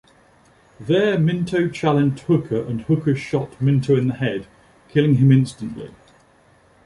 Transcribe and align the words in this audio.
There 0.79 1.19
Minto 1.19 1.67
challenged 1.69 2.23
Hooker, 2.23 2.63
and 2.63 2.81
Hooker 2.81 3.13
shot 3.13 3.61
Minto 3.61 3.95
in 3.95 4.07
the 4.07 4.15
head, 4.15 4.47
killing 4.89 5.17
him 5.17 5.31
instantly. 5.31 5.91